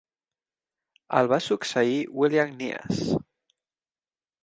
[1.19, 3.07] El va succeir William Kneass.